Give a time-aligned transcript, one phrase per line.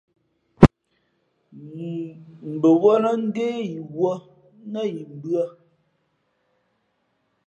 [2.53, 4.11] Mbαwᾱlᾱ ndé yī wᾱ
[4.71, 5.43] nά yi mbʉ̄ᾱ.